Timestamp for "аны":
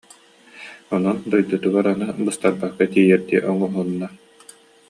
1.93-2.07